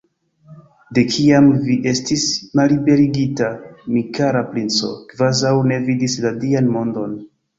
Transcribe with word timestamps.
De 0.97 1.01
kiam 1.15 1.49
vi 1.65 1.75
estis 1.91 2.23
malliberigita, 2.59 3.49
mi, 3.97 4.03
kara 4.19 4.43
princo, 4.55 4.89
kvazaŭ 5.11 5.53
ne 5.73 5.79
vidis 5.91 6.17
la 6.27 6.33
Dian 6.45 6.75
mondon! 6.79 7.17